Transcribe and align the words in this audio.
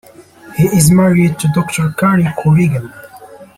He 0.57 0.63
is 0.65 0.89
married 0.89 1.37
to 1.37 1.47
Doctor 1.53 1.91
Cari 1.95 2.25
Corrigan. 2.39 2.91